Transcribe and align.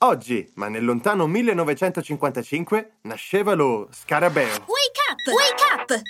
Oggi, 0.00 0.46
ma 0.56 0.68
nel 0.68 0.84
lontano 0.84 1.26
1955, 1.26 2.98
nasceva 3.02 3.54
lo 3.54 3.88
Scarabeo. 3.90 4.44
Wake 4.46 5.00
up! 5.08 5.26
Wake 5.32 5.64
up! 5.72 6.00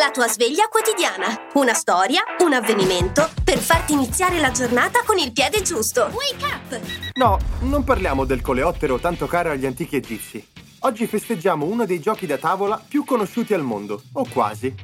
La 0.00 0.10
tua 0.10 0.26
sveglia 0.26 0.68
quotidiana. 0.68 1.50
Una 1.52 1.74
storia, 1.74 2.22
un 2.38 2.54
avvenimento 2.54 3.28
per 3.44 3.58
farti 3.58 3.92
iniziare 3.92 4.40
la 4.40 4.50
giornata 4.52 5.02
con 5.04 5.18
il 5.18 5.32
piede 5.32 5.60
giusto. 5.60 6.10
Wake 6.14 6.44
up! 6.46 6.80
No, 7.16 7.38
non 7.60 7.84
parliamo 7.84 8.24
del 8.24 8.40
coleottero 8.40 8.98
tanto 8.98 9.26
caro 9.26 9.50
agli 9.50 9.66
antichi 9.66 9.96
egizi. 9.96 10.52
Oggi 10.80 11.06
festeggiamo 11.06 11.66
uno 11.66 11.84
dei 11.84 12.00
giochi 12.00 12.24
da 12.24 12.38
tavola 12.38 12.82
più 12.88 13.04
conosciuti 13.04 13.52
al 13.52 13.62
mondo, 13.62 14.02
o 14.14 14.26
quasi. 14.26 14.74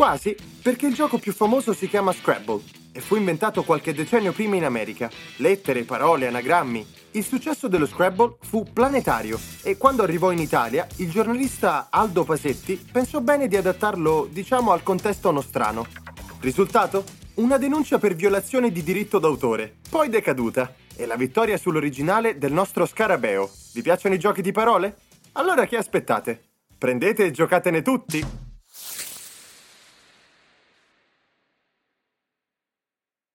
Quasi, 0.00 0.34
perché 0.62 0.86
il 0.86 0.94
gioco 0.94 1.18
più 1.18 1.30
famoso 1.30 1.74
si 1.74 1.86
chiama 1.86 2.14
Scrabble 2.14 2.62
e 2.90 3.02
fu 3.02 3.16
inventato 3.16 3.64
qualche 3.64 3.92
decennio 3.92 4.32
prima 4.32 4.56
in 4.56 4.64
America. 4.64 5.10
Lettere, 5.36 5.82
parole, 5.82 6.26
anagrammi. 6.26 6.86
Il 7.10 7.22
successo 7.22 7.68
dello 7.68 7.86
Scrabble 7.86 8.36
fu 8.40 8.64
planetario 8.72 9.38
e 9.60 9.76
quando 9.76 10.02
arrivò 10.02 10.32
in 10.32 10.38
Italia 10.38 10.86
il 10.96 11.10
giornalista 11.10 11.88
Aldo 11.90 12.24
Pasetti 12.24 12.82
pensò 12.90 13.20
bene 13.20 13.46
di 13.46 13.58
adattarlo, 13.58 14.26
diciamo, 14.32 14.72
al 14.72 14.82
contesto 14.82 15.30
nostrano. 15.32 15.86
Risultato? 16.40 17.04
Una 17.34 17.58
denuncia 17.58 17.98
per 17.98 18.14
violazione 18.14 18.72
di 18.72 18.82
diritto 18.82 19.18
d'autore, 19.18 19.80
poi 19.90 20.08
decaduta, 20.08 20.76
e 20.96 21.04
la 21.04 21.16
vittoria 21.16 21.58
sull'originale 21.58 22.38
del 22.38 22.54
nostro 22.54 22.86
Scarabeo. 22.86 23.50
Vi 23.74 23.82
piacciono 23.82 24.14
i 24.14 24.18
giochi 24.18 24.40
di 24.40 24.50
parole? 24.50 24.96
Allora 25.32 25.66
che 25.66 25.76
aspettate? 25.76 26.40
Prendete 26.78 27.26
e 27.26 27.30
giocatene 27.32 27.82
tutti! 27.82 28.49